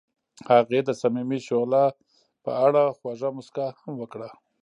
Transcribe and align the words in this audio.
هغې 0.49 0.79
د 0.87 0.89
صمیمي 1.01 1.39
شعله 1.47 1.83
په 2.43 2.51
اړه 2.65 2.83
خوږه 2.97 3.29
موسکا 3.35 3.67
هم 3.81 3.93
وکړه. 4.01 4.29